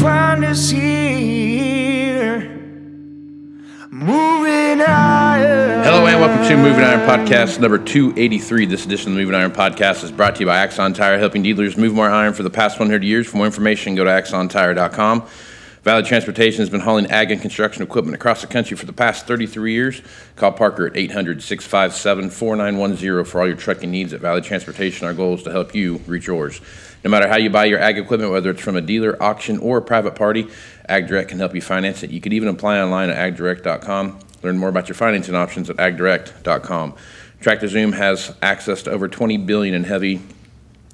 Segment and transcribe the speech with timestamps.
[0.00, 2.40] find us here.
[3.90, 5.82] Moving higher.
[5.82, 8.66] Hello and welcome to Moving Iron Podcast number 283.
[8.66, 11.42] This edition of the Moving Iron Podcast is brought to you by Axon Tire, helping
[11.42, 13.26] dealers move more iron for the past 100 years.
[13.26, 15.26] For more information, go to axontire.com.
[15.82, 19.26] Valley Transportation has been hauling ag and construction equipment across the country for the past
[19.26, 20.02] 33 years.
[20.36, 25.06] Call Parker at 800 657 4910 for all your trucking needs at Valley Transportation.
[25.06, 26.60] Our goal is to help you reach yours.
[27.04, 29.78] No matter how you buy your ag equipment, whether it's from a dealer, auction, or
[29.78, 30.48] a private party,
[30.88, 32.10] AgDirect can help you finance it.
[32.10, 34.18] You can even apply online at agdirect.com.
[34.42, 36.94] Learn more about your financing options at agdirect.com.
[37.40, 40.20] Tractor Zoom has access to over 20 billion in heavy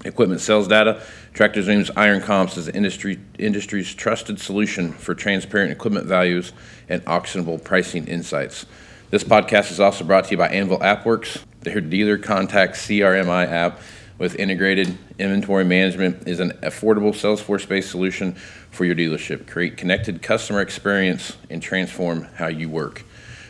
[0.05, 1.03] equipment sales data.
[1.33, 6.53] Tractor Zoom's Iron Comps is the industry industry's trusted solution for transparent equipment values
[6.89, 8.67] and auctionable pricing insights.
[9.11, 11.43] This podcast is also brought to you by Anvil AppWorks.
[11.61, 13.81] Their dealer contact CRMI app
[14.19, 18.33] with integrated inventory management is an affordable Salesforce-based solution
[18.71, 19.47] for your dealership.
[19.47, 23.03] Create connected customer experience and transform how you work.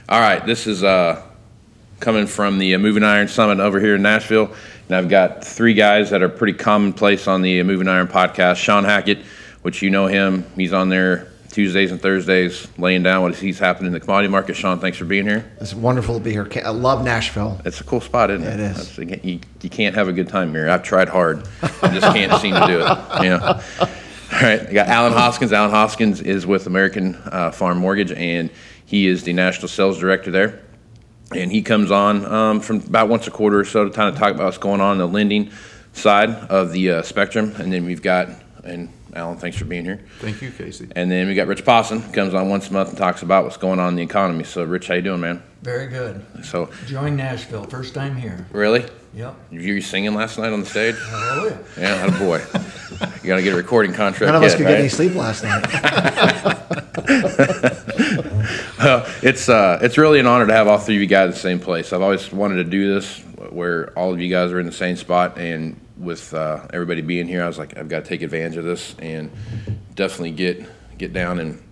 [0.08, 1.22] All right, this is uh,
[2.00, 4.54] coming from the uh, Moving Iron Summit over here in Nashville.
[4.88, 8.56] And I've got three guys that are pretty commonplace on the uh, Moving Iron podcast.
[8.56, 9.18] Shawn Hackett,
[9.62, 13.86] which you know him, he's on there Tuesdays and Thursdays laying down what he's happening
[13.86, 14.56] in the commodity market.
[14.56, 15.48] Shawn, thanks for being here.
[15.60, 16.48] It's wonderful to be here.
[16.64, 17.60] I love Nashville.
[17.64, 18.54] It's a cool spot, isn't it?
[18.54, 18.96] It is.
[18.96, 20.68] That's- You, you can't have a good time here.
[20.68, 21.46] I've tried hard.
[21.80, 23.22] I just can't seem to do it.
[23.22, 23.60] You know?
[24.32, 25.52] All right, I got Alan Hoskins.
[25.52, 28.50] Alan Hoskins is with American uh, Farm Mortgage, and
[28.84, 30.60] he is the national sales director there.
[31.32, 34.18] And he comes on um, from about once a quarter or so to kind of
[34.18, 35.52] talk about what's going on in the lending
[35.92, 37.54] side of the uh, spectrum.
[37.58, 38.28] And then we've got,
[38.64, 40.00] and Alan, thanks for being here.
[40.18, 40.88] Thank you, Casey.
[40.96, 43.56] And then we got Rich Posson comes on once a month and talks about what's
[43.56, 44.42] going on in the economy.
[44.42, 45.40] So, Rich, how you doing, man?
[45.62, 46.24] Very good.
[46.42, 48.46] So, Join Nashville, first time here.
[48.50, 49.36] really, Yep.
[49.52, 50.96] you were singing last night on the stage?
[50.98, 51.48] Oh,
[51.78, 51.80] yeah.
[51.82, 52.38] Yeah, had a boy.
[53.22, 54.32] You got to get a recording contract.
[54.32, 54.70] None of us yet, could right?
[54.72, 55.64] get any sleep last night.
[58.78, 61.30] Well, it's uh, it's really an honor to have all three of you guys in
[61.30, 61.92] the same place.
[61.92, 63.20] I've always wanted to do this
[63.50, 67.26] where all of you guys are in the same spot, and with uh, everybody being
[67.28, 69.30] here, I was like, I've got to take advantage of this and
[69.94, 70.66] definitely get
[70.98, 71.62] get down and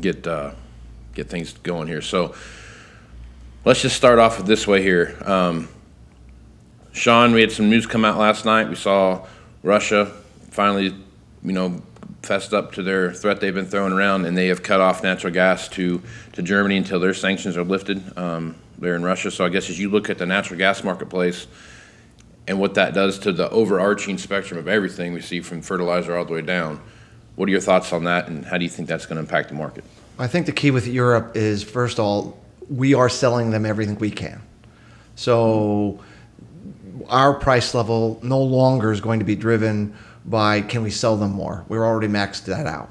[0.00, 0.52] get uh,
[1.14, 2.02] get things going here.
[2.02, 2.34] So
[3.64, 5.16] let's just start off this way here.
[5.24, 5.68] Um,
[6.92, 8.68] Shawn, we had some news come out last night.
[8.68, 9.26] We saw
[9.62, 10.06] Russia
[10.50, 10.94] finally,
[11.42, 11.82] you know,
[12.22, 15.32] fessed up to their threat they've been throwing around, and they have cut off natural
[15.32, 16.02] gas to,
[16.32, 19.30] to Germany until their sanctions are lifted um, there in Russia.
[19.30, 21.46] So I guess as you look at the natural gas marketplace
[22.50, 26.24] and what that does to the overarching spectrum of everything we see from fertilizer all
[26.24, 26.80] the way down,
[27.36, 29.50] what are your thoughts on that, and how do you think that's going to impact
[29.50, 29.84] the market?
[30.18, 33.96] I think the key with Europe is first of all, we are selling them everything
[34.00, 34.42] we can.
[35.14, 36.02] So
[37.08, 41.30] our price level no longer is going to be driven by can we sell them
[41.30, 41.64] more.
[41.68, 42.90] We're already maxed that out.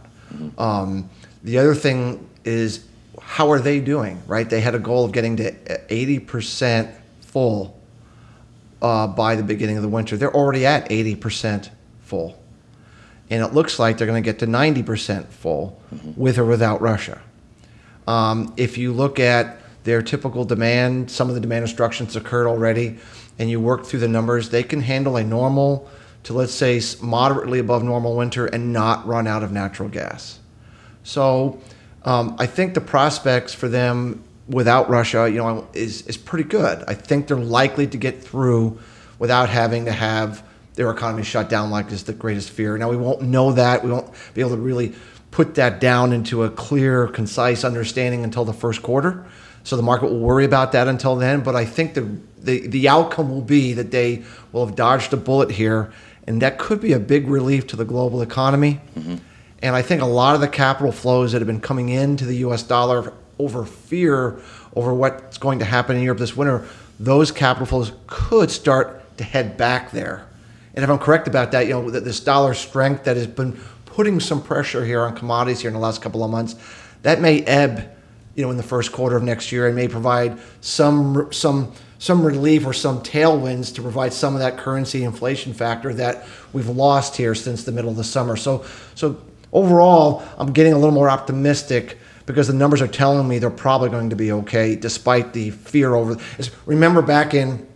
[0.57, 1.09] Um,
[1.43, 2.85] the other thing is
[3.21, 4.23] how are they doing?
[4.25, 4.49] Right?
[4.49, 7.78] They had a goal of getting to 80% full
[8.81, 10.17] uh, by the beginning of the winter.
[10.17, 11.69] They're already at 80%
[12.01, 12.41] full.
[13.29, 15.79] And it looks like they're going to get to 90% full
[16.15, 17.21] with or without Russia.
[18.07, 22.97] Um, if you look at their typical demand, some of the demand instructions occurred already,
[23.37, 25.87] and you work through the numbers, they can handle a normal
[26.23, 30.39] to let's say moderately above normal winter and not run out of natural gas.
[31.03, 31.59] So
[32.03, 36.83] um, I think the prospects for them without Russia, you know, is is pretty good.
[36.87, 38.79] I think they're likely to get through
[39.19, 40.43] without having to have
[40.75, 42.77] their economy shut down like is the greatest fear.
[42.77, 43.83] Now we won't know that.
[43.83, 44.95] We won't be able to really
[45.31, 49.25] put that down into a clear, concise understanding until the first quarter.
[49.63, 51.41] So the market will worry about that until then.
[51.41, 55.17] But I think the the, the outcome will be that they will have dodged a
[55.17, 55.91] bullet here,
[56.25, 58.79] and that could be a big relief to the global economy.
[58.97, 59.17] Mm-hmm.
[59.61, 62.37] And I think a lot of the capital flows that have been coming into the
[62.37, 64.39] US dollar over fear
[64.75, 66.67] over what's going to happen in Europe this winter,
[66.99, 70.27] those capital flows could start to head back there.
[70.75, 74.19] And if I'm correct about that, you know, this dollar strength that has been putting
[74.19, 76.55] some pressure here on commodities here in the last couple of months,
[77.01, 77.89] that may ebb,
[78.35, 82.23] you know, in the first quarter of next year and may provide some some some
[82.25, 87.17] relief or some tailwinds to provide some of that currency inflation factor that we've lost
[87.17, 88.37] here since the middle of the summer.
[88.37, 88.63] So
[88.95, 89.21] so
[89.51, 91.97] overall, I'm getting a little more optimistic
[92.29, 95.95] because the numbers are telling me they're probably going to be okay despite the fear
[95.95, 96.15] over.
[96.67, 97.67] Remember back in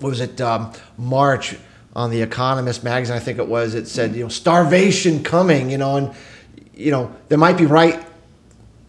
[0.00, 1.54] what was it um, March
[1.94, 3.14] on the Economist magazine?
[3.14, 3.74] I think it was.
[3.74, 5.68] It said you know starvation coming.
[5.68, 6.14] You know, and
[6.74, 8.02] you know they might be right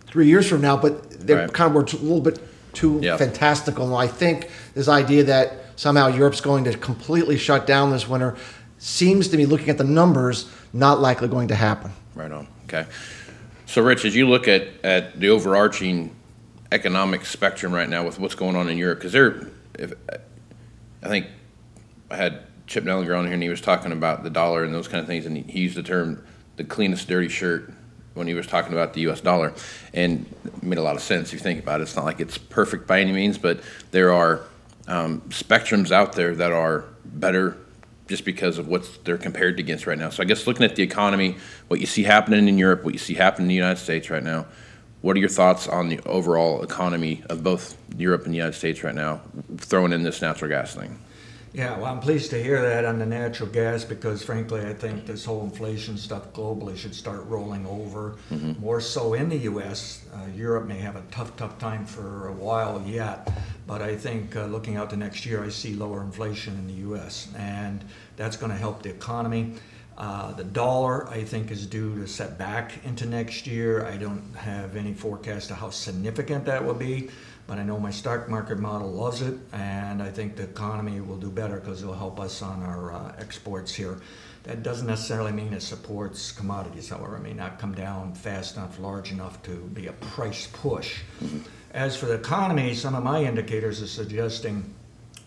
[0.08, 1.52] three years from now, but they Right.
[1.52, 2.40] kind of were a little bit
[2.72, 3.20] too Yep.
[3.20, 3.86] fantastical.
[3.86, 8.36] And I think this idea that somehow Europe's going to completely shut down this winter
[8.78, 11.92] seems to me, looking at the numbers, not likely going to happen.
[12.16, 12.48] Right on.
[12.70, 12.86] Okay.
[13.68, 16.16] So, Rich, as you look at, at the overarching
[16.72, 19.94] economic spectrum right now with what's going on in Europe, because there, if,
[21.02, 21.28] I think
[22.12, 24.88] I had Chip Nellinger on here and he was talking about the dollar and those
[24.88, 26.24] kind of things, and he, used the term
[26.58, 27.74] the cleanest dirty shirt
[28.14, 29.20] when he was talking about the U.S.
[29.20, 29.54] dollar,
[29.94, 31.84] and it made a lot of sense if you think about it.
[31.84, 33.60] It's not like it's perfect by any means, but
[33.92, 34.42] there are
[34.88, 37.58] um, spectrums out there that are better
[38.08, 40.10] just because of what they're compared against right now.
[40.10, 41.38] So I guess looking at the economy,
[41.68, 44.24] what you see happening in Europe, what you see happening in the United States right
[44.24, 44.46] now,
[45.02, 48.84] what are your thoughts on the overall economy of both Europe and the United States
[48.84, 49.22] right now,
[49.58, 51.00] throwing in this natural gas thing?
[51.56, 55.06] Yeah, well, I'm pleased to hear that on the natural gas because, frankly, I think
[55.06, 58.18] this whole inflation stuff globally should start rolling over.
[58.60, 60.06] More so in the U.S.
[60.14, 63.32] Uh, Europe may have a tough, tough time for a while yet,
[63.68, 66.74] but I think uh, looking out to next year, I see lower inflation in the
[66.74, 67.84] U.S., and
[68.16, 69.56] that's going to help the economy.
[69.98, 73.86] Uh, the dollar, I think, is due to set back into next year.
[73.86, 77.10] I don't have any forecast of how significant that will be,
[77.48, 81.18] but I know my stock market model loves it, and I think the economy will
[81.18, 84.00] do better because it will help us on our uh, exports here.
[84.44, 88.78] That doesn't necessarily mean it supports commodities, however, it may not come down fast enough,
[88.78, 91.00] large enough to be a price push.
[91.76, 94.74] As for the economy, some of my indicators are suggesting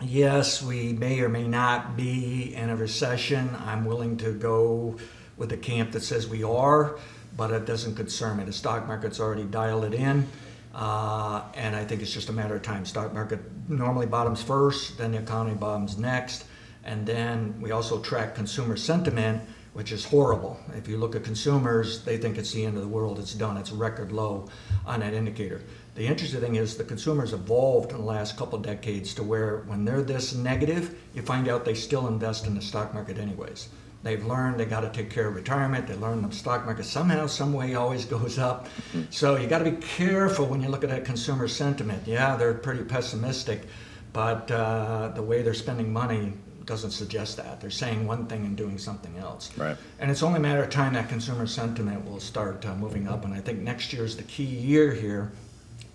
[0.01, 3.55] yes, we may or may not be in a recession.
[3.67, 4.97] I'm willing to go
[5.37, 6.97] with the camp that says we are,
[7.37, 8.45] but it doesn't concern me.
[8.45, 10.27] The stock market's already dialed it in.
[10.75, 12.87] Uh, and I think it's just a matter of time.
[12.87, 16.47] Stock market normally bottoms first, then the economy bottoms next,
[16.83, 19.43] and then we also track consumer sentiment,
[19.75, 20.59] which is horrible.
[20.75, 23.19] If you look at consumers, they think it's the end of the world.
[23.19, 23.59] It's done.
[23.59, 24.49] It's record low
[24.87, 25.61] on that indicator.
[25.99, 29.85] The interesting thing is the consumers evolved in the last couple decades to where when
[29.85, 33.69] they're this negative, you find out they still invest in the stock market anyways.
[34.05, 35.89] They've learned they got to take care of retirement.
[35.89, 38.69] They learned the stock market somehow, some way always goes up.
[39.11, 42.05] So you got to be careful when you look at that consumer sentiment.
[42.07, 43.63] Yeah, they're pretty pessimistic,
[44.13, 46.33] but uh, the way they're spending money
[46.65, 47.61] doesn't suggest that.
[47.61, 49.51] They're saying one thing and doing something else.
[49.59, 49.77] Right.
[49.99, 53.25] And it's only a matter of time that consumer sentiment will start uh, moving up.
[53.25, 55.33] And I think next year is the key year here.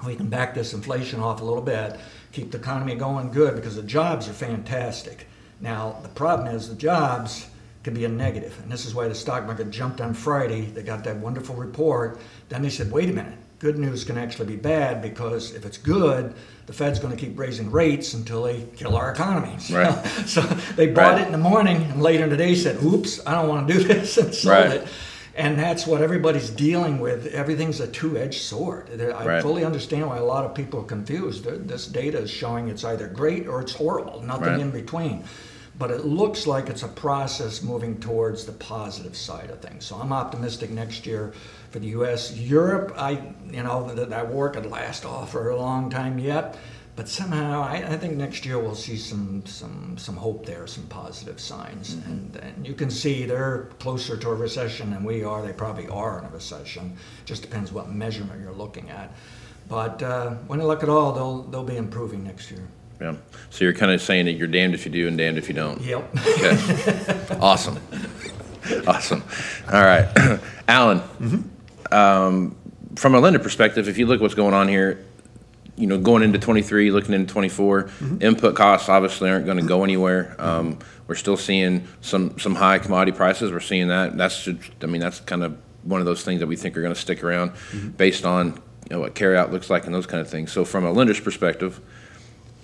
[0.05, 1.98] We can back this inflation off a little bit,
[2.31, 5.27] keep the economy going good because the jobs are fantastic.
[5.62, 7.48] Now, the problem is the jobs
[7.83, 8.57] can be a negative.
[8.63, 10.62] And this is why the stock market jumped on Friday.
[10.62, 12.19] They got that wonderful report.
[12.50, 15.77] Then they said, wait a minute, good news can actually be bad because if it's
[15.77, 16.33] good,
[16.65, 19.57] the Fed's going to keep raising rates until they kill our economy.
[19.60, 20.05] So, Right.
[20.25, 20.41] so
[20.75, 21.22] they bought Right.
[21.22, 23.74] it in the morning and later in the day said, oops, I don't want to
[23.74, 24.72] do this and sold Right.
[24.81, 24.88] it.
[25.35, 27.25] And that's what everybody's dealing with.
[27.27, 28.89] Everything's a two-edged sword.
[29.01, 29.41] I Right.
[29.41, 31.45] fully understand why a lot of people are confused.
[31.45, 34.59] This data is showing it's either great or it's horrible, nothing Right.
[34.59, 35.23] in between.
[35.75, 39.85] But it looks like it's a process moving towards the positive side of things.
[39.85, 41.33] So I'm optimistic next year
[41.71, 42.31] for the U.S.
[42.37, 46.57] Europe, I, you know, that, that war could last off for a long time yet.
[46.95, 50.85] But somehow, I, I think next year we'll see some some some hope there, some
[50.88, 55.41] positive signs, and, and you can see they're closer to a recession than we are.
[55.41, 56.95] They probably are in a recession.
[57.25, 59.12] Just depends what measurement you're looking at.
[59.67, 62.67] But uh, when you look at all, they'll they'll be improving next year.
[63.01, 63.15] Yeah.
[63.50, 65.55] So you're kind of saying that you're damned if you do and damned if you
[65.55, 65.81] don't.
[65.81, 66.15] Yep.
[66.27, 67.38] Okay.
[67.41, 67.79] awesome.
[68.88, 69.23] Awesome.
[69.71, 70.39] All right.
[70.67, 71.01] Alan,
[71.91, 72.55] um,
[72.95, 75.03] from a lender perspective, if you look at what's going on here,
[75.75, 78.21] you know, going into 23, looking into 24, mm-hmm.
[78.21, 80.35] input costs obviously aren't going to go anywhere.
[80.37, 80.77] Um,
[81.07, 83.51] we're still seeing some, some high commodity prices.
[83.51, 84.15] We're seeing that.
[84.17, 86.81] That's, just, I mean, that's kind of one of those things that we think are
[86.81, 87.89] going to stick around mm-hmm.
[87.89, 88.47] based on,
[88.89, 90.51] you know, what carryout looks like and those kind of things.
[90.51, 91.81] So from a lender's perspective,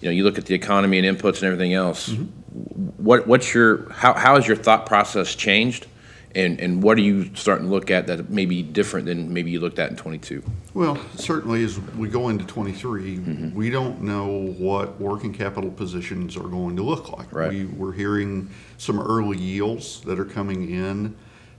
[0.01, 2.09] you know, you look at the economy and inputs and everything else.
[2.09, 3.03] Mm-hmm.
[3.03, 5.87] What what's your how how has your thought process changed,
[6.35, 9.51] and and what are you starting to look at that may be different than maybe
[9.51, 10.43] you looked at in 22?
[10.73, 13.55] Well, certainly as we go into 23, mm-hmm.
[13.55, 17.31] we don't know what working capital positions are going to look like.
[17.33, 17.49] Right.
[17.49, 21.15] We, we're hearing some early yields that are coming in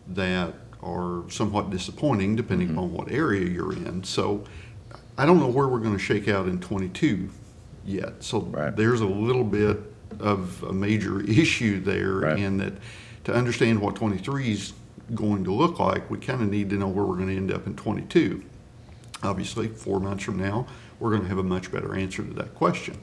[0.09, 2.79] that are somewhat disappointing depending mm-hmm.
[2.79, 4.05] upon what area you're in.
[4.05, 4.45] So
[5.19, 7.29] I don't know where we're going to shake out in 22
[7.85, 8.23] yet.
[8.23, 8.75] So Right.
[8.75, 9.79] there's a little bit
[10.19, 12.39] of a major issue there Right.
[12.39, 12.75] in that
[13.31, 14.73] to understand what 23 is
[15.15, 17.53] going to look like, we kind of need to know where we're going to end
[17.53, 18.43] up in 22
[19.23, 20.67] obviously, four months from now,
[20.99, 22.97] we're going to have a much better answer to that question.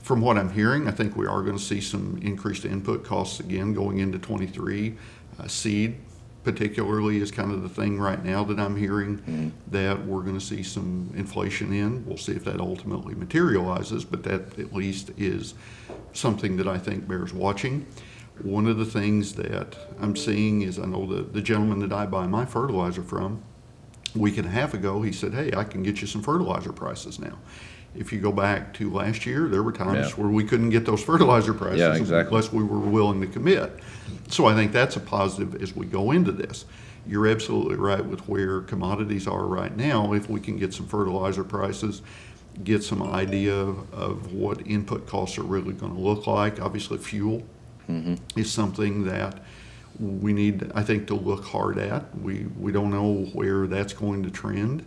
[0.00, 3.38] From what I'm hearing, I think we are going to see some increased input costs
[3.40, 4.96] again going into 23.
[5.38, 5.96] Uh, seed,
[6.42, 10.44] particularly, is kind of the thing right now that I'm hearing that we're going to
[10.44, 12.04] see some inflation in.
[12.04, 15.54] We'll see if that ultimately materializes, but that at least is
[16.12, 17.86] something that I think bears watching.
[18.40, 22.06] One of the things that I'm seeing is I know the, the gentleman that I
[22.06, 23.42] buy my fertilizer from,
[24.14, 26.72] a week and a half ago, he said, "Hey, I can get you some fertilizer
[26.72, 27.38] prices now."
[27.94, 30.14] If you go back to last year, there were times Yeah.
[30.16, 32.28] where we couldn't get those fertilizer prices Yeah, exactly.
[32.34, 33.80] unless we were willing to commit.
[34.28, 36.64] So I think that's a positive as we go into this.
[37.06, 40.14] You're absolutely right with where commodities are right now.
[40.14, 42.00] If we can get some fertilizer prices,
[42.64, 46.62] get some idea of what input costs are really going to look like.
[46.62, 47.42] Obviously, fuel
[47.88, 48.38] Mm-hmm.
[48.38, 49.40] is something that
[49.98, 52.16] we need, I think, to look hard at.
[52.18, 54.84] We, we don't know where that's going to trend,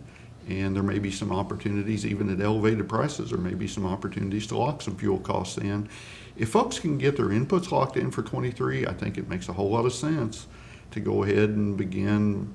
[0.48, 4.46] and there may be some opportunities, even at elevated prices, there may be some opportunities
[4.48, 5.88] to lock some fuel costs in.
[6.36, 9.52] If folks can get their inputs locked in for 23, I think it makes a
[9.52, 10.46] whole lot of sense
[10.90, 12.52] to go ahead and begin,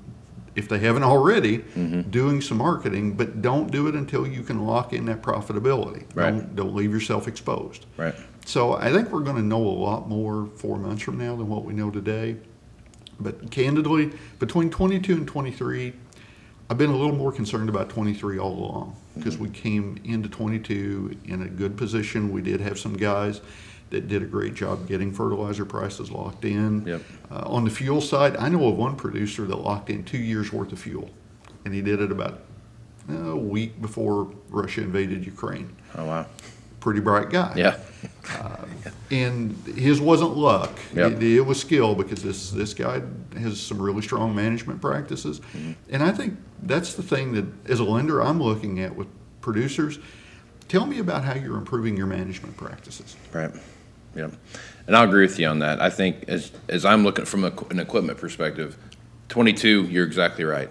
[0.54, 2.02] if they haven't already, mm-hmm.
[2.10, 6.04] doing some marketing, but don't do it until you can lock in that profitability.
[6.14, 6.30] Right.
[6.30, 7.86] Don't, don't leave yourself exposed.
[7.96, 8.14] Right.
[8.44, 11.48] So I think we're going to know a lot more four months from now than
[11.48, 12.36] what we know today.
[13.20, 15.92] But candidly, between 22 and 23,
[16.68, 21.18] I've been a little more concerned about 23 all along because we came into 22
[21.26, 22.32] in a good position.
[22.32, 23.40] We did have some guys
[23.90, 26.86] that did a great job getting fertilizer prices locked in.
[26.86, 27.02] Yep.
[27.30, 30.50] Uh, on the fuel side, I know of one producer that locked in two years
[30.50, 31.10] worth of fuel,
[31.66, 32.40] and he did it about
[33.10, 35.76] uh, a week before Russia invaded Ukraine.
[35.94, 36.26] Oh wow.
[36.82, 37.54] Pretty bright guy.
[37.56, 37.78] Yeah.
[39.12, 40.76] And his wasn't luck.
[40.96, 41.12] Yep.
[41.12, 43.02] It, it was skill because this this guy
[43.38, 45.38] has some really strong management practices.
[45.38, 45.72] Mm-hmm.
[45.90, 49.06] And I think that's the thing that as a lender I'm looking at with
[49.40, 50.00] producers.
[50.66, 53.16] Tell me about how you're improving your management practices.
[53.32, 53.52] Right.
[54.16, 54.30] Yeah.
[54.88, 55.80] And I'll agree with you on that.
[55.80, 58.76] I think as as I'm looking from a, an equipment perspective,
[59.28, 60.70] 22, you're exactly right.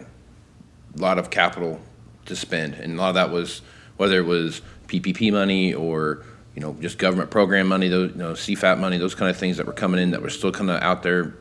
[0.97, 1.79] A lot of capital
[2.25, 3.61] to spend, and a lot of that was
[3.95, 6.23] whether it was PPP money or
[6.55, 9.57] you know just government program money, those you know CFAP money, those kind of things
[9.57, 11.33] that were coming in that were still kind of out there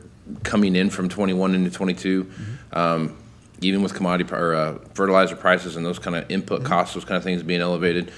[0.43, 2.31] coming in from 21 into 22.
[2.73, 3.17] Um,
[3.61, 7.17] even with commodity or uh, fertilizer prices and those kind of input costs, those kind
[7.17, 8.11] of things being elevated,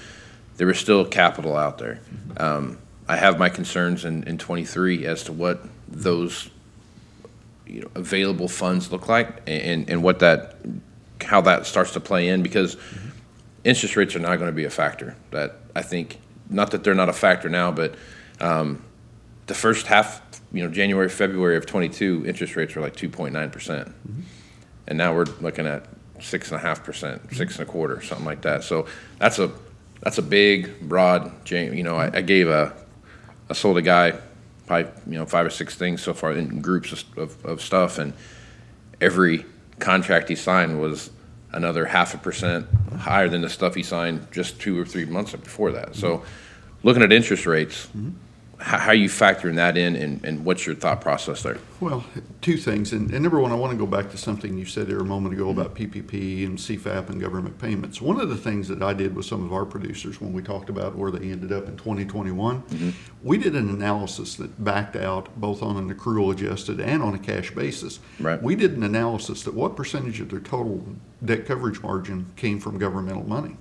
[0.56, 2.00] there was still capital out there.
[2.38, 6.48] Um, I have my concerns in, in 23 as to what those
[7.66, 10.56] you know available funds look like and, and what that
[11.20, 12.76] how that starts to play in because
[13.64, 15.16] interest rates are not going to be a factor.
[15.30, 17.94] That I think not that they're not a factor now, but
[18.40, 18.84] um,
[19.46, 23.92] the first half, you know, January February of 22, interest rates were like 2.9 percent,
[24.86, 25.86] and now we're looking at
[26.20, 28.64] six and a half percent, six and a quarter, something like that.
[28.64, 28.86] So
[29.18, 29.50] that's a
[30.00, 31.50] that's a big, broad.
[31.50, 32.74] You know, I, I gave a
[33.48, 34.18] I sold a guy
[34.66, 37.98] probably you know five or six things so far in groups of, of, of stuff,
[37.98, 38.12] and
[39.00, 39.44] every
[39.78, 41.10] contract he signed was
[41.54, 42.66] another half a percent
[42.98, 45.94] higher than the stuff he signed just two or three months before that.
[45.94, 46.22] So,
[46.82, 48.10] looking at interest rates, mm-hmm.
[48.64, 51.58] How, how you factoring that in, and, and what's your thought process there?
[51.80, 52.02] Well,
[52.40, 52.94] two things.
[52.94, 55.04] And, and number one, I want to go back to something you said there a
[55.04, 58.00] moment ago about PPP and CFAP and government payments.
[58.00, 60.70] One of the things that I did with some of our producers when we talked
[60.70, 62.90] about where they ended up in 2021, mm-hmm.
[63.22, 67.18] we did an analysis that backed out both on an accrual adjusted and on a
[67.18, 68.00] cash basis.
[68.18, 68.42] Right.
[68.42, 70.86] We did an analysis that what percentage of their total
[71.22, 73.58] debt coverage margin came from governmental money.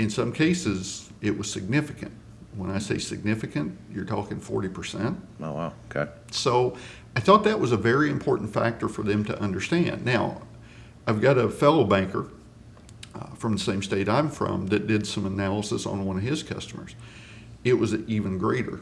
[0.00, 2.12] In some cases, it was significant.
[2.56, 5.16] When I say significant, you're talking 40%.
[5.40, 5.72] Oh wow.
[5.90, 6.10] Okay.
[6.30, 6.76] So
[7.14, 10.04] I thought that was a very important factor for them to understand.
[10.04, 10.42] Now,
[11.06, 12.28] I've got a fellow banker
[13.14, 16.42] uh, from the same state I'm from that did some analysis on one of his
[16.42, 16.94] customers.
[17.64, 18.80] It was even greater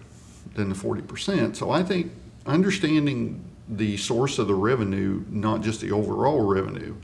[0.54, 1.56] than the 40%.
[1.56, 2.12] So I think
[2.46, 6.94] understanding the source of the revenue, not just the overall revenue,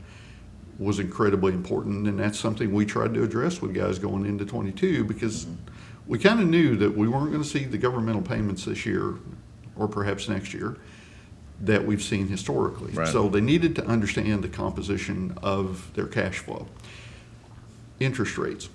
[0.79, 2.07] was incredibly important.
[2.07, 5.47] And that's something we tried to address with guys going into 22 because
[6.07, 9.15] we kind of knew that we weren't going to see the governmental payments this year
[9.75, 10.77] or perhaps next year
[11.61, 12.91] that we've seen historically.
[12.91, 13.07] Right.
[13.07, 16.67] So they needed to understand the composition of their cash flow.
[17.99, 18.69] Interest rates.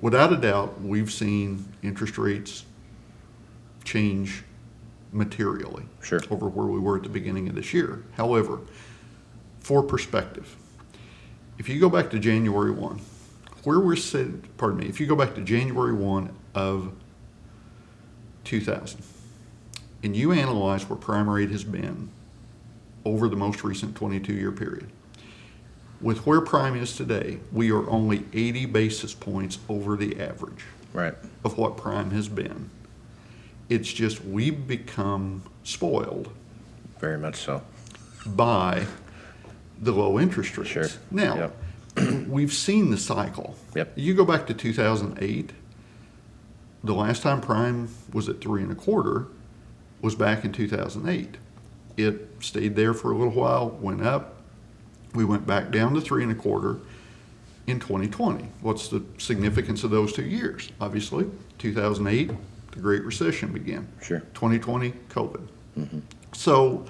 [0.00, 2.64] Without a doubt, we've seen interest rates
[3.84, 4.42] change
[5.12, 6.20] materially Sure.
[6.30, 8.02] over where we were at the beginning of this year.
[8.16, 8.60] However,
[9.60, 10.56] for perspective,
[11.58, 13.00] if you go back to January 1,
[13.66, 16.92] where we're sitting, pardon me, if you go back to January 1 of
[18.44, 19.02] 2000,
[20.04, 22.08] and you analyze where prime rate has been
[23.04, 24.86] over the most recent 22 year period,
[26.00, 31.14] with where prime is today, we are only 80 basis points over the average Right.
[31.44, 32.70] of what prime has been.
[33.68, 36.30] It's just we've become spoiled
[37.00, 37.62] Very much so.
[38.24, 38.86] by
[39.80, 40.70] the low interest rates.
[40.70, 40.86] Sure.
[41.10, 41.50] Now,
[42.28, 43.54] we've seen the cycle.
[43.74, 43.92] Yep.
[43.96, 45.52] You go back to 2008,
[46.84, 49.26] the last time prime was at three and a quarter
[50.02, 51.36] was back in 2008.
[51.96, 54.34] It stayed there for a little while, went up.
[55.14, 56.78] We went back down to three and a quarter
[57.66, 58.48] in 2020.
[58.60, 60.70] What's the significance of those two years?
[60.80, 61.26] Obviously,
[61.58, 62.30] 2008,
[62.72, 63.88] the Great Recession began.
[64.02, 64.20] Sure.
[64.34, 65.48] 2020, COVID.
[65.78, 66.00] Mm-hmm.
[66.32, 66.84] So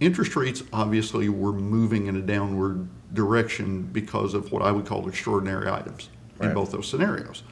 [0.00, 5.08] interest rates obviously were moving in a downward direction because of what I would call
[5.08, 6.08] extraordinary items
[6.40, 7.42] in both those scenarios.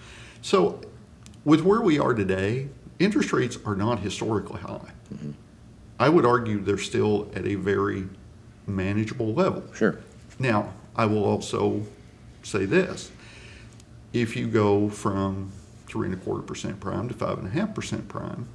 [0.42, 0.80] So
[1.44, 2.68] with where we are today,
[2.98, 4.92] interest rates are not historically high.
[5.12, 5.32] Mm-hmm.
[5.98, 8.08] I would argue they're still at a very
[8.66, 9.62] manageable level.
[9.74, 10.00] Sure.
[10.38, 11.82] Now, I will also
[12.42, 13.10] say this.
[14.12, 15.52] If you go from
[15.86, 18.48] three and a quarter percent prime to five and a half percent prime,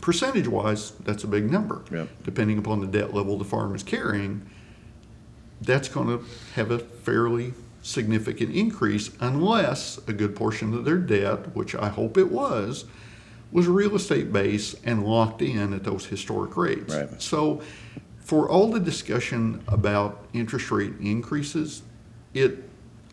[0.00, 1.82] percentage wise, that's a big number.
[1.90, 2.08] Yep.
[2.24, 4.48] Depending upon the debt level the farm is carrying,
[5.60, 11.54] that's going to have a fairly significant increase unless a good portion of their debt,
[11.54, 12.84] which I hope it was,
[13.50, 16.94] was real estate based and locked in at those historic rates.
[16.94, 17.20] Right.
[17.20, 17.62] So,
[18.18, 21.82] for all the discussion about interest rate increases,
[22.34, 22.68] it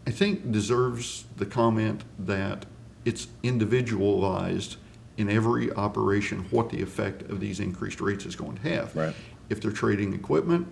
[0.06, 2.66] I think deserves the comment that
[3.06, 4.78] it's individualized
[5.18, 8.96] in every operation what the effect of these increased rates is going to have.
[8.96, 9.16] Right.
[9.50, 10.68] If they're trading equipment,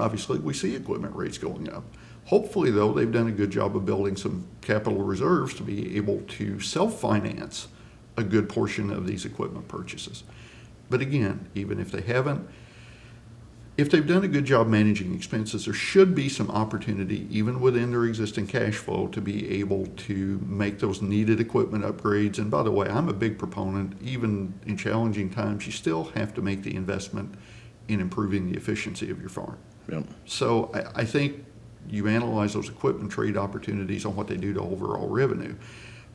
[0.00, 1.84] obviously we see equipment rates going up.
[2.26, 6.20] Hopefully, though, they've done a good job of building some capital reserves to be able
[6.22, 7.68] to self finance
[8.16, 10.24] a good portion of these equipment purchases.
[10.88, 12.48] But again, even if they haven't,
[13.76, 17.92] if they've done a good job managing expenses, there should be some opportunity, even within
[17.92, 22.38] their existing cash flow, to be able to make those needed equipment upgrades.
[22.38, 26.34] And by the way, I'm a big proponent, even in challenging times, you still have
[26.34, 27.34] to make the investment
[27.88, 29.56] in improving the efficiency of your farm.
[29.90, 30.04] Yep.
[30.26, 31.44] So I, I think
[31.88, 35.54] you analyze those equipment trade opportunities on what they do to overall revenue.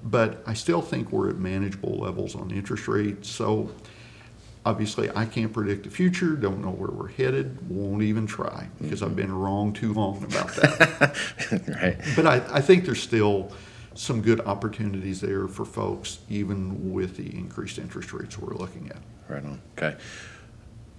[0.03, 3.27] But I still think we're at manageable levels on interest rates.
[3.29, 3.71] So
[4.65, 9.01] obviously, I can't predict the future, don't know where we're headed, won't even try because
[9.01, 9.17] I've mm-hmm.
[9.17, 11.17] been wrong too long about that.
[11.81, 11.97] right.
[12.15, 13.51] but I, I think there's still
[13.95, 18.97] some good opportunities there for folks, even with the increased interest rates we're looking at.
[19.27, 19.61] Right on.
[19.77, 19.95] Okay.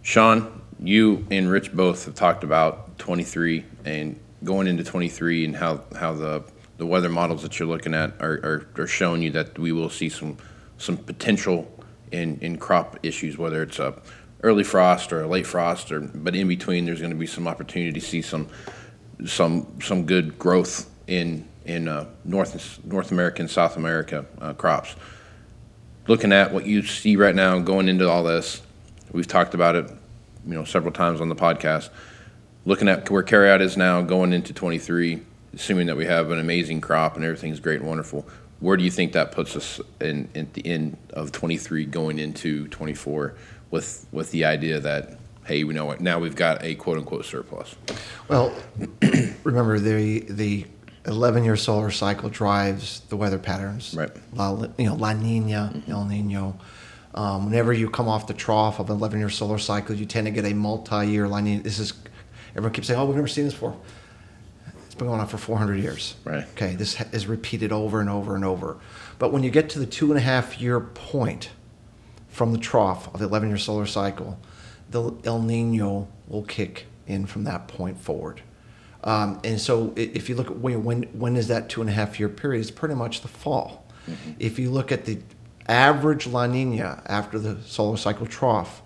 [0.07, 5.83] Shawn, you and Rich both have talked about 23 and going into 23 and how,
[5.99, 6.45] how the,
[6.77, 9.91] the weather models that you're looking at are, are, are showing you that we will
[9.91, 10.37] see some,
[10.79, 11.69] some potential
[12.13, 14.01] in, in crop issues, whether it's a
[14.45, 17.49] early frost or a late frost, or but in between, there's going to be some
[17.49, 18.47] opportunity to see some
[19.25, 24.95] some some good growth in in uh, North North America and South America uh, crops.
[26.07, 28.63] Looking at what you see right now going into all this,
[29.17, 29.91] we've talked about it,
[30.47, 31.89] you know, several times on the podcast.
[32.67, 35.23] Looking at where carryout is now going into 23,
[35.55, 38.29] assuming that we have an amazing crop and everything's great and wonderful,
[38.61, 42.69] where do you think that puts us in at the end of 23 going into
[42.69, 43.35] 24
[43.71, 47.25] with with the idea that hey, we know what now we've got a quote unquote
[47.25, 47.77] surplus.
[48.29, 48.55] Well,
[49.45, 50.67] remember the the
[51.07, 53.95] 11 year solar cycle drives the weather patterns.
[53.95, 54.11] Right.
[54.35, 55.91] La, you know, La Nina, mm-hmm.
[55.91, 56.59] El Nino.
[57.17, 60.27] Um, whenever you come off the trough of an 11 year solar cycle, you tend
[60.27, 61.63] to get a multi year La Nina.
[61.63, 61.95] This is,
[62.51, 63.77] everyone keeps saying, oh, we've never seen this before.
[64.85, 66.15] It's been going on for 400 years.
[66.25, 66.45] Right.
[66.53, 68.77] Okay, this is repeated over and over and over.
[69.19, 71.51] But when you get to the two and a half year point
[72.29, 74.39] from the trough of the 11 year solar cycle,
[74.91, 78.43] the El Nino will kick in from that point forward.
[79.05, 81.93] Um, and so if you look at when, when, when is that two and a
[81.93, 83.87] half year period, it's pretty much the fall.
[84.39, 85.19] If you look at the
[85.69, 88.83] average La Nina after the solar cycle trough,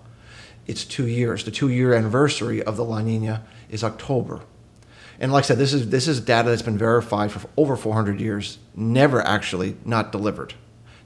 [0.67, 1.43] it's two years.
[1.43, 4.41] The two year anniversary of the La Nina is October.
[5.19, 8.19] And like I said, this is this is data that's been verified for over 400
[8.19, 10.55] years, never actually not delivered.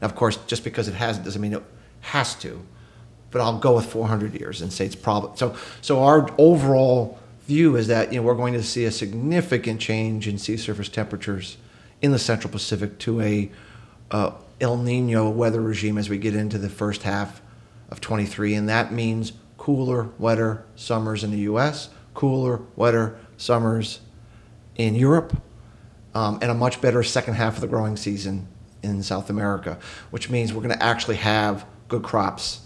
[0.01, 1.63] Now, of course, just because it hasn't doesn't mean it
[2.01, 2.61] has to.
[3.31, 5.57] But I'll go with 400 years and say it's probably so.
[5.81, 10.27] So our overall view is that you know we're going to see a significant change
[10.27, 11.57] in sea surface temperatures
[12.01, 13.51] in the Central Pacific to a
[14.11, 14.31] uh,
[14.61, 17.41] El Nino weather regime as we get into the first half
[17.89, 23.99] of 23, and that means cooler, wetter summers in the U.S., cooler, wetter summers
[24.75, 25.41] in Europe,
[26.13, 28.47] um, and a much better second half of the growing season
[28.81, 29.77] in South America,
[30.11, 32.61] which means we're going to actually have good crops,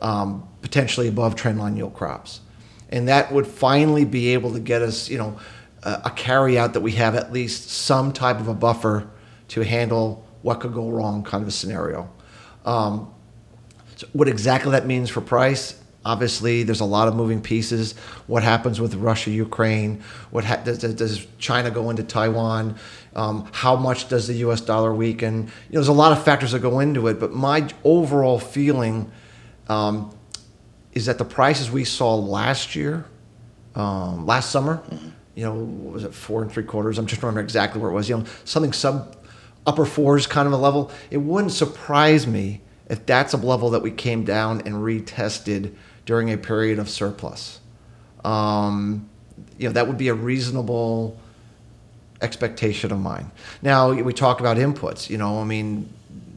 [0.00, 2.40] um, potentially above trendline yield crops,
[2.88, 5.38] and that would finally be able to get us, you know,
[5.84, 9.08] a, a carry out that we have at least some type of a buffer
[9.48, 12.10] to handle what could go wrong, kind of a scenario.
[12.64, 13.12] Um,
[13.96, 15.80] so what exactly that means for price?
[16.02, 17.92] Obviously, there's a lot of moving pieces.
[18.26, 20.02] What happens with Russia, Ukraine?
[20.30, 22.76] What ha- does, does- China go into Taiwan?
[23.14, 24.62] Um, how much does the U.S.
[24.62, 25.34] dollar weaken?
[25.34, 25.50] You know,
[25.80, 27.20] there's a lot of factors that go into it.
[27.20, 29.12] But my overall feeling
[29.68, 30.16] um,
[30.92, 33.04] is that the prices we saw last year,
[33.74, 34.82] um, last summer,
[35.34, 36.98] you know, what was it four and three quarters?
[36.98, 38.08] I'm just remembering exactly where it was.
[38.08, 39.16] You know, something sub
[39.66, 40.90] upper fours kind of a level.
[41.10, 45.74] It wouldn't surprise me if that's a level that we came down and retested
[46.06, 47.60] during a period of surplus.
[48.24, 49.08] Um,
[49.58, 51.18] you know, that would be a reasonable
[52.20, 53.30] expectation of mine.
[53.62, 55.08] Now we talk about inputs.
[55.08, 55.88] You know, I mean,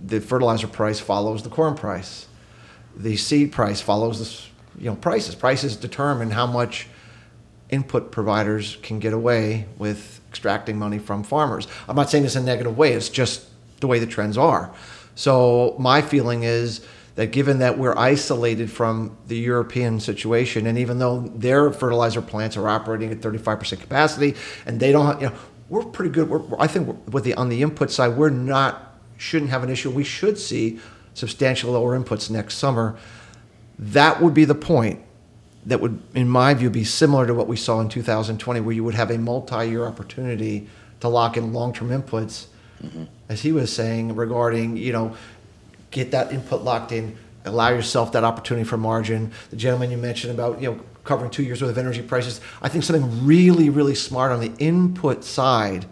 [0.06, 2.28] the fertilizer price follows the corn price.
[2.96, 5.36] The seed price follows the You know, prices.
[5.36, 6.88] Prices determine how much
[7.74, 11.68] input providers can get away with extracting money from farmers.
[11.88, 12.94] I'm not saying this in a negative way.
[12.94, 13.48] It's just
[13.80, 14.74] the way the trends are.
[15.16, 21.00] So my feeling is that given that we're isolated from the European situation, and even
[21.00, 25.36] though their fertilizer plants are operating at 35% capacity, and they don't, you know,
[25.70, 26.30] we're pretty good.
[26.30, 29.90] We're, I think with the on the input side, we're not shouldn't have an issue.
[29.90, 30.80] We should see
[31.14, 32.98] substantial lower inputs next summer.
[33.80, 35.02] That would be the point
[35.65, 38.84] that would, in my view, be similar to what we saw in 2020, where you
[38.84, 40.67] would have a multi-year opportunity
[40.99, 42.47] to lock in long-term inputs,
[42.84, 43.04] mm-hmm.
[43.30, 45.15] as he was saying regarding, you know,
[45.91, 49.32] get that input locked in, allow yourself that opportunity for margin.
[49.49, 52.39] The gentleman you mentioned about, you know, covering two years worth of energy prices.
[52.62, 55.86] I think something really, really smart on the input side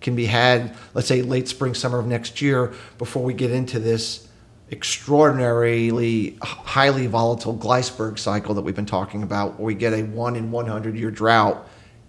[0.00, 3.78] can be had, let's say late spring, summer of next year, before we get into
[3.78, 4.25] this
[4.70, 10.36] extraordinarily highly volatile Gleisberg cycle that we've been talking about, where we get a one
[10.36, 11.68] in 100 year drought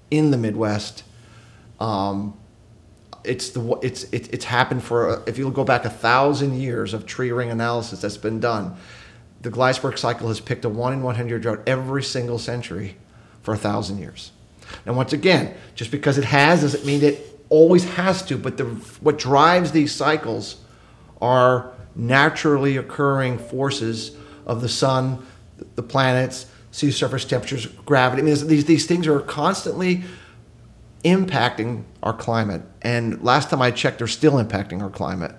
[0.10, 1.04] in the Midwest.
[1.80, 2.38] Um,
[3.24, 7.06] it's the it's it, it's happened for if you go back a thousand years of
[7.06, 8.76] tree ring analysis that's been done.
[9.42, 12.98] The Gleisberg cycle has picked a one in 100 year drought every single century
[13.44, 14.32] for a thousand years.
[14.86, 18.38] Now, once again, just because it has doesn't mean it always has to.
[18.38, 18.66] But the
[19.02, 20.58] what drives these cycles
[21.22, 25.26] are naturally occurring forces of the sun,
[25.76, 28.22] the planets, sea surface temperatures, gravity.
[28.22, 30.04] I mean, these these things are constantly
[31.04, 32.62] impacting our climate.
[32.82, 35.34] And last time I checked, they're still impacting our climate.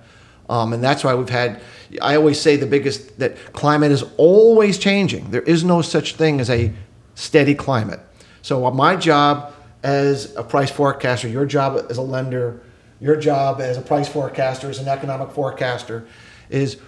[0.48, 1.60] Um, and that's why we've had,
[2.00, 5.30] I always say the biggest, that climate is always changing.
[5.30, 6.72] There is no such thing as a
[7.14, 8.00] steady climate.
[8.40, 12.62] So my job as a price forecaster, your job as a lender,
[13.00, 16.06] your job as a price forecaster, as an economic forecaster,
[16.50, 16.78] is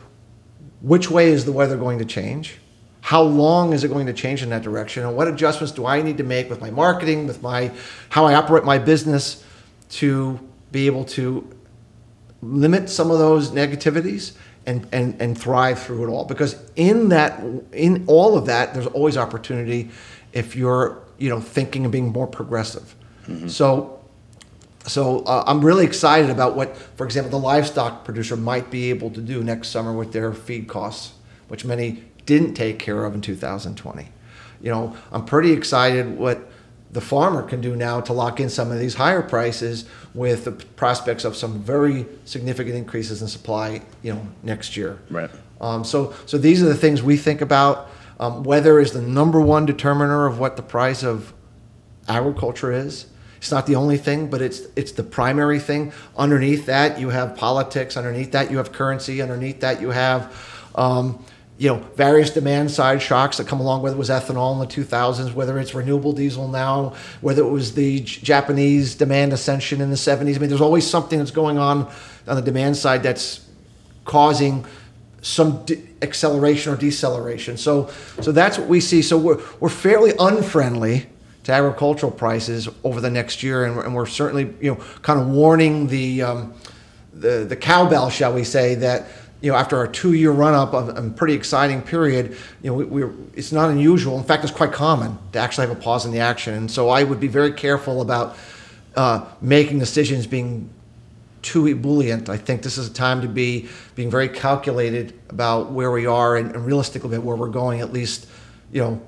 [0.80, 2.58] which way is the weather going to change?
[3.02, 5.04] How long is it going to change in that direction?
[5.04, 7.70] And what adjustments do I need to make with my marketing, with my
[8.10, 9.44] how I operate my business
[9.90, 10.38] to
[10.70, 11.48] be able to
[12.42, 14.32] limit some of those negativities
[14.66, 16.24] and, and, and thrive through it all?
[16.24, 17.42] Because in that
[17.72, 19.90] in all of that, there's always opportunity
[20.32, 22.94] if you're you know thinking and being more progressive.
[23.26, 23.48] Mm-hmm.
[23.48, 23.99] So
[24.86, 29.10] so uh, I'm really excited about what, for example, the livestock producer might be able
[29.10, 31.14] to do next summer with their feed costs,
[31.48, 34.08] which many didn't take care of in 2020.
[34.62, 36.50] You know, I'm pretty excited what
[36.92, 40.52] the farmer can do now to lock in some of these higher prices with the
[40.52, 44.98] prospects of some very significant increases in supply, you know, next year.
[45.08, 45.30] Right.
[45.60, 47.90] Um, so, so these are the things we think about.
[48.18, 51.32] Um, weather is the number one determiner of what the price of
[52.08, 53.06] agriculture is.
[53.40, 55.94] It's not the only thing, but it's it's the primary thing.
[56.14, 57.96] Underneath that, you have politics.
[57.96, 59.22] Underneath that, you have currency.
[59.22, 60.30] Underneath that, you have
[60.74, 61.24] um,
[61.56, 63.80] you know various demand side shocks that come along.
[63.80, 67.74] Whether it was ethanol in the 2000s, whether it's renewable diesel now, whether it was
[67.74, 70.36] the Japanese demand ascension in the 70s.
[70.36, 71.90] I mean, there's always something that's going on
[72.28, 73.46] on the demand side that's
[74.04, 74.66] causing
[75.22, 77.56] some de- acceleration or deceleration.
[77.56, 77.88] So,
[78.20, 79.00] so that's what we see.
[79.00, 81.06] So we're, we're fairly unfriendly
[81.44, 85.20] to agricultural prices over the next year, and we're, and we're certainly you know kind
[85.20, 86.54] of warning the um,
[87.12, 89.08] the the cowbell, shall we say, that
[89.40, 92.74] you know after our two year run up of a pretty exciting period, you know
[92.74, 94.18] we, we're it's not unusual.
[94.18, 96.88] In fact, it's quite common to actually have a pause in the action, and so
[96.88, 98.36] I would be very careful about
[98.96, 100.68] uh, making decisions being
[101.42, 102.28] too ebullient.
[102.28, 106.36] I think this is a time to be being very calculated about where we are
[106.36, 107.80] and, and realistic about where we're going.
[107.80, 108.26] At least,
[108.72, 109.00] you know,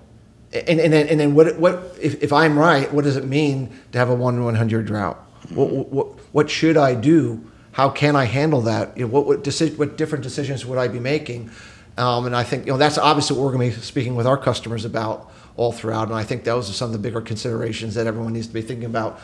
[0.52, 2.92] and and then, and then what what if, if I'm right?
[2.92, 5.16] What does it mean to have a one one hundred drought?
[5.50, 7.44] What, what what should I do?
[7.72, 8.96] How can I handle that?
[8.96, 11.50] You know, what what, deci- what different decisions would I be making?
[11.96, 14.26] Um, and I think you know that's obviously what we're going to be speaking with
[14.26, 16.08] our customers about all throughout.
[16.08, 18.62] And I think those are some of the bigger considerations that everyone needs to be
[18.62, 19.20] thinking about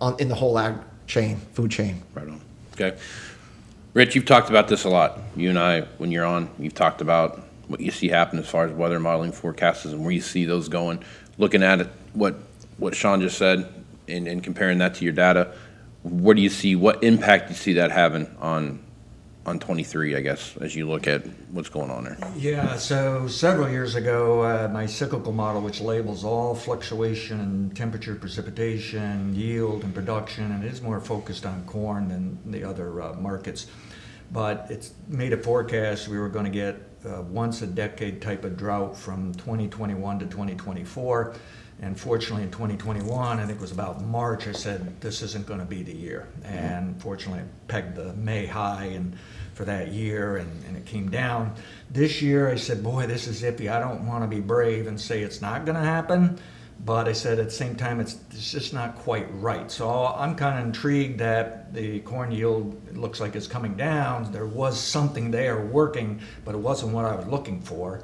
[0.00, 0.74] on in the whole ag
[1.06, 2.02] chain, food chain.
[2.14, 2.40] Right on.
[2.74, 2.96] Okay.
[3.94, 5.18] Rich, you've talked about this a lot.
[5.36, 8.66] You and I, when you're on, you've talked about what you see happen as far
[8.66, 11.02] as weather modeling forecasts and where you see those going.
[11.38, 12.36] Looking at it, what
[12.76, 13.66] what Shawn just said,
[14.06, 15.54] and, and comparing that to your data,
[16.02, 18.84] what do you see what impact do you see that having on
[19.46, 20.14] on 23?
[20.14, 22.18] I guess as you look at what's going on there.
[22.36, 28.14] Yeah, so several years ago, uh, my cyclical model, which labels all fluctuation in temperature,
[28.14, 33.66] precipitation, yield, and production, and is more focused on corn than the other uh, markets.
[34.32, 38.44] But it's made a forecast we were going to get uh, once a decade type
[38.44, 41.34] of drought from 2021 to 2024.
[41.80, 45.58] And fortunately, in 2021, I think it was about March, I said, this isn't going
[45.58, 46.28] to be the year.
[46.44, 49.16] And fortunately, I pegged the May high and
[49.54, 51.54] for that year, and, and it came down.
[51.90, 53.70] This year, I said, boy, this is iffy.
[53.70, 56.38] I don't want to be brave and say it's not going to happen.
[56.84, 59.70] But I said at the same time, it's, it's just not quite right.
[59.70, 64.32] So I'm kind of intrigued that the corn yield looks like it's coming down.
[64.32, 68.02] There was something there working, but it wasn't what I was looking for.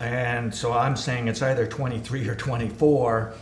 [0.00, 3.34] And so I'm saying it's either 23 or 24.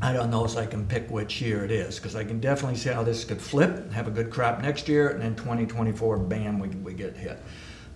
[0.00, 2.76] I don't know if I can pick which year it is because I can definitely
[2.76, 6.58] see how this could flip, have a good crop next year, and then 2024, bam,
[6.58, 7.38] we, we get hit.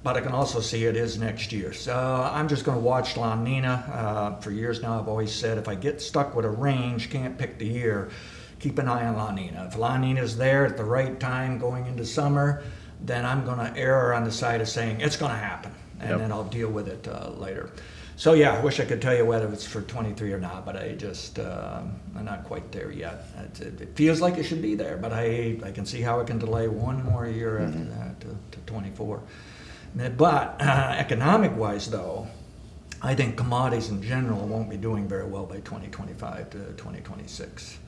[0.02, 1.72] But I can also see it is next year.
[1.72, 1.94] So
[2.32, 3.84] I'm just going to watch La Nina.
[3.92, 7.36] Uh, for years now, I've always said if I get stuck with a range, can't
[7.36, 8.10] pick the year,
[8.60, 9.66] keep an eye on La Nina.
[9.66, 12.62] If La Nina's there at the right time going into summer,
[13.00, 16.10] then I'm going to err on the side of saying it's going to happen and
[16.10, 16.18] Yep.
[16.20, 17.70] then I'll deal with it uh, later.
[18.16, 20.76] So yeah, I wish I could tell you whether it's for 23 or not, but
[20.76, 23.24] I just um, I'm not quite there yet.
[23.36, 26.18] It, it, it feels like it should be there, but I I can see how
[26.20, 29.22] it can delay one more year after that to, to 24.
[29.98, 32.28] But uh, economic wise, though,
[33.02, 37.78] I think commodities in general won't be doing very well by 2025 to 2026.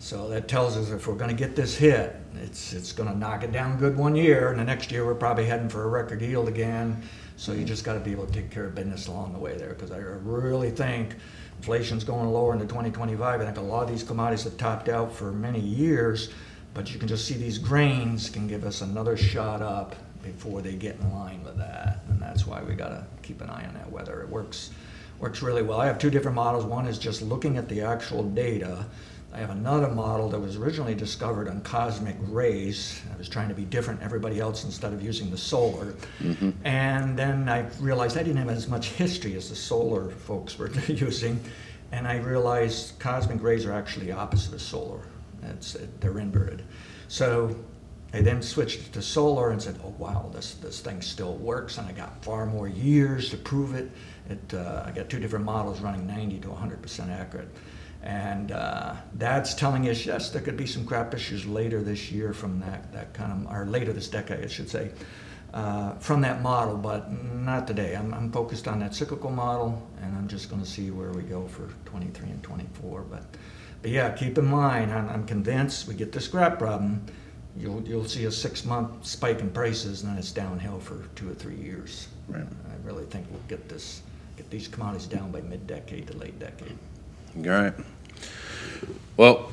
[0.00, 3.16] So that tells us if we're going to get this hit, it's it's going to
[3.16, 5.86] knock it down good one year, and the next year we're probably heading for a
[5.86, 7.00] record yield again.
[7.36, 9.56] So you just got to be able to take care of business along the way
[9.56, 11.14] there, because I really think
[11.58, 13.40] inflation's going lower into 2025.
[13.40, 16.30] I think a lot of these commodities have topped out for many years,
[16.74, 20.74] but you can just see these grains can give us another shot up before they
[20.74, 23.74] get in line with that, and that's why we got to keep an eye on
[23.74, 24.22] that weather.
[24.22, 24.70] It works
[25.20, 25.80] works really well.
[25.80, 26.64] I have two different models.
[26.64, 28.84] One is just looking at the actual data.
[29.32, 33.00] I have another model that was originally discovered on cosmic rays.
[33.12, 35.94] I was trying to be different than everybody else instead of using the solar.
[36.20, 36.50] Mm-hmm.
[36.64, 40.70] And then I realized I didn't have as much history as the solar folks were
[40.86, 41.40] using.
[41.90, 45.00] And I realized cosmic rays are actually opposite of solar.
[45.42, 46.62] It's, they're inverted.
[47.08, 47.56] So
[48.14, 51.88] I then switched to solar and said, "Oh wow, this this thing still works." And
[51.88, 53.90] I got far more years to prove it.
[54.30, 57.48] It uh, I got two different models running 90 to 100 percent accurate,
[58.04, 62.32] and uh, that's telling us yes, there could be some crop issues later this year
[62.32, 64.92] from that that kind of or later this decade, I should say.
[65.52, 67.94] Uh, from that model, but not today.
[67.94, 71.22] I'm, I'm focused on that cyclical model, and I'm just going to see where we
[71.22, 73.02] go for 23 and 24.
[73.02, 73.22] But,
[73.80, 77.06] but yeah, keep in mind, I'm, I'm convinced we get the scrap problem
[77.56, 81.30] you'll you'll see a six month spike in prices and then it's downhill for two
[81.30, 82.08] or three years.
[82.28, 82.42] Right.
[82.42, 84.02] I really think we'll get this
[84.36, 86.76] get these commodities down by mid decade to late decade.
[87.36, 87.74] All right.
[89.16, 89.52] Well,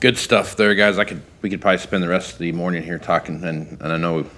[0.00, 0.98] good stuff there, guys.
[0.98, 3.92] I could we could probably spend the rest of the morning here talking, and, and
[3.92, 4.30] I know we've,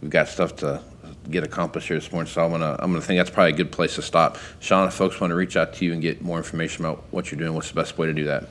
[0.00, 0.82] we've got stuff to
[1.30, 2.30] get accomplished here this morning.
[2.30, 4.38] So I'm gonna I'm gonna think that's probably a good place to stop.
[4.60, 7.30] Shawn, if folks want to reach out to you and get more information about what
[7.30, 8.44] you're doing, what's the best way to do that?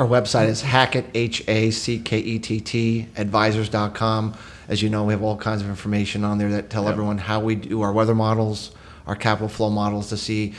[0.00, 4.34] Our website is Hackett, H A C K E T T, advisors.com.
[4.66, 6.92] As you know, we have all kinds of information on there that tell Yep.
[6.92, 8.70] everyone how we do our weather models,
[9.06, 10.54] our capital flow models to see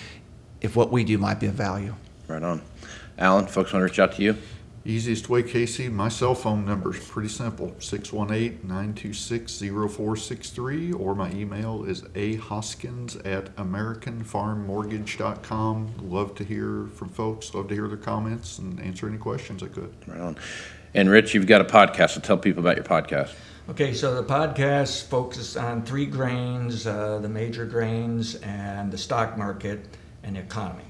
[0.61, 1.95] if what we do might be of value.
[2.27, 2.61] Right on.
[3.17, 4.37] Alan, folks want to reach out to you?
[4.83, 11.31] Easiest way, Casey, my cell phone number is pretty simple 618 926 0463, or my
[11.33, 15.93] email is ahoskins at AmericanFarmMortgage.com.
[16.01, 19.67] Love to hear from folks, love to hear their comments and answer any questions I
[19.67, 19.93] could.
[20.07, 20.35] Right on.
[20.95, 23.35] And Rich, you've got a podcast, so tell people about your podcast.
[23.69, 29.37] Okay, so the podcast focuses on three grains, uh, the major grains, and the stock
[29.37, 29.85] market
[30.23, 30.85] and the economy.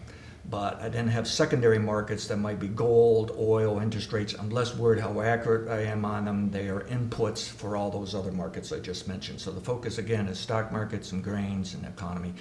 [0.51, 4.35] But I then have secondary markets that might be gold, oil, interest rates.
[4.37, 6.51] I'm less worried how accurate I am on them.
[6.51, 9.39] They are inputs for all those other markets I just mentioned.
[9.39, 12.33] So the focus again is stock markets and grains and economy.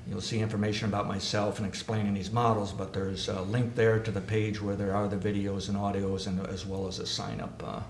[0.10, 4.10] You'll see information about myself and explaining these models, but there's a link there to
[4.10, 7.40] the page where there are the videos and audios, and as well as a sign
[7.40, 7.82] up uh,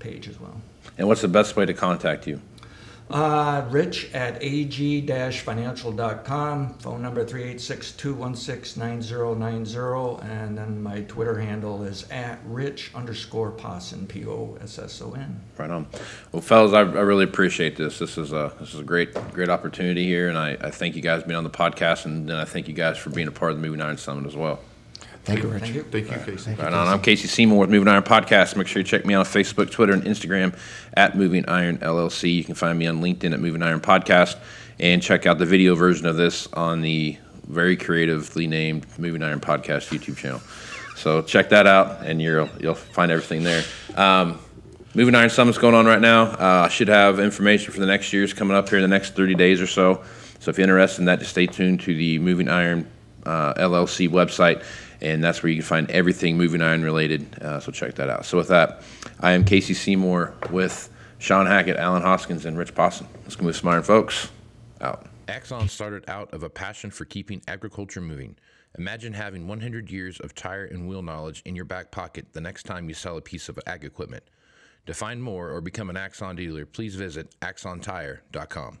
[0.00, 0.60] page as well.
[0.98, 2.40] And what's the best way to contact you?
[3.10, 12.90] Uh, Rich at ag-financial.com, phone number 386-216-9090, and then my Twitter handle is at rich
[12.94, 15.38] underscore Posson, P-O-S-S-O-N.
[15.58, 15.86] Right on.
[16.32, 17.98] Well, fellas, I, I really appreciate this.
[17.98, 21.02] This is a this is a great great opportunity here, and I, I thank you
[21.02, 23.32] guys for being on the podcast, and then I thank you guys for being a
[23.32, 24.60] part of the Moving Iron Summit as well.
[25.24, 25.62] Thank you, Rich.
[25.62, 25.82] Thank you.
[25.84, 26.50] Thank you, Casey.
[26.52, 26.86] Right on.
[26.86, 28.56] I'm Casey Seymour with Moving Iron Podcast.
[28.56, 30.54] Make sure you check me out on Facebook, Twitter, and Instagram
[30.94, 32.34] at Moving Iron LLC.
[32.34, 34.36] You can find me on LinkedIn at Moving Iron Podcast,
[34.78, 37.16] and check out the video version of this on the
[37.48, 40.40] very creatively named Moving Iron Podcast YouTube channel.
[40.94, 43.64] So check that out, and you'll you'll find everything there.
[43.96, 44.38] Um,
[44.94, 46.24] Moving Iron Summit's going on right now.
[46.24, 49.16] Uh, I should have information for the next year's coming up here in the next
[49.16, 50.04] 30 days or so.
[50.38, 52.86] So if you're interested in that, just stay tuned to the Moving Iron
[53.26, 54.62] uh, LLC website,
[55.04, 57.40] and that's where you can find everything Moving Iron related.
[57.40, 58.24] Uh, so check that out.
[58.24, 58.82] So with that,
[59.20, 63.06] I am Casey Seymour with Shawn Hackett, Alan Hoskins, and Rich Posson.
[63.22, 64.30] Let's go move some iron, folks.
[64.80, 65.06] Out.
[65.28, 68.36] Axon started out of a passion for keeping agriculture moving.
[68.76, 72.64] Imagine having 100 years of tire and wheel knowledge in your back pocket the next
[72.64, 74.24] time you sell a piece of ag equipment.
[74.86, 78.80] To find more or become an Axon dealer, please visit axontire.com.